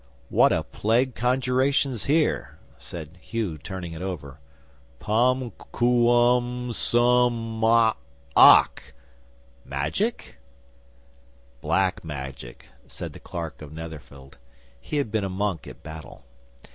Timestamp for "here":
2.05-2.57